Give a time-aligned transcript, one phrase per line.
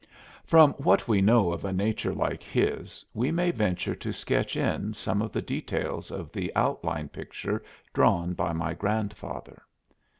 [0.45, 4.95] From what we know of a nature like his we may venture to sketch in
[4.95, 7.61] some of the details of the outline picture
[7.93, 9.61] drawn by my grandfather.